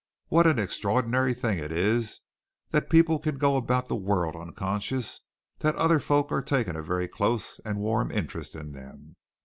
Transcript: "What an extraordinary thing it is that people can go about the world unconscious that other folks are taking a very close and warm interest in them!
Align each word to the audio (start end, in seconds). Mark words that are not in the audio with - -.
"What 0.29 0.47
an 0.47 0.57
extraordinary 0.57 1.35
thing 1.35 1.59
it 1.59 1.71
is 1.71 2.21
that 2.71 2.89
people 2.89 3.19
can 3.19 3.37
go 3.37 3.55
about 3.55 3.87
the 3.87 3.95
world 3.95 4.35
unconscious 4.35 5.19
that 5.59 5.75
other 5.75 5.99
folks 5.99 6.31
are 6.31 6.41
taking 6.41 6.75
a 6.75 6.81
very 6.81 7.07
close 7.07 7.59
and 7.63 7.77
warm 7.77 8.09
interest 8.09 8.55
in 8.55 8.71
them! 8.71 9.15